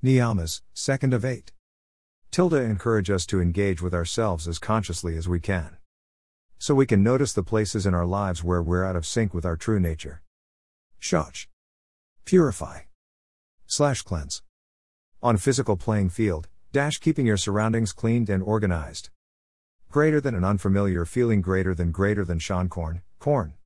[0.00, 1.50] Niyamas, 2nd of 8.
[2.30, 5.76] Tilda encourage us to engage with ourselves as consciously as we can.
[6.56, 9.44] So we can notice the places in our lives where we're out of sync with
[9.44, 10.22] our true nature.
[11.00, 11.48] Saucha.
[12.24, 12.82] Purify.
[13.66, 14.42] Slash cleanse.
[15.20, 19.10] On physical playing field, dash keeping your surroundings cleaned and organized.
[19.90, 23.54] Greater than an unfamiliar feeling greater than greater than Seane Corn, corn.